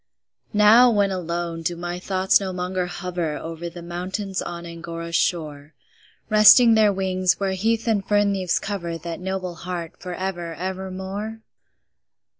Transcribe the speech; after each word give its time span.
Now, 0.55 0.89
when 0.89 1.11
alone, 1.11 1.61
do 1.61 1.75
my 1.75 1.99
thoughts 1.99 2.39
no 2.39 2.49
longer 2.49 2.87
hover 2.87 3.37
Over 3.37 3.69
the 3.69 3.83
mountains 3.83 4.41
on 4.41 4.65
Angora's 4.65 5.15
shore, 5.15 5.75
Resting 6.27 6.73
their 6.73 6.91
wings, 6.91 7.39
where 7.39 7.51
heath 7.51 7.87
and 7.87 8.03
fern 8.03 8.33
leaves 8.33 8.57
cover 8.57 8.97
That 8.97 9.19
noble 9.19 9.53
heart 9.53 9.93
for 10.01 10.15
ever, 10.15 10.55
ever 10.55 10.89
more? 10.89 11.41